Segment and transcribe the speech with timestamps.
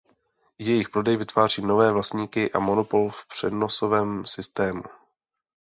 [0.57, 4.83] Jejich prodej vytváří nové vlastníky a monopol v přenosovém systému.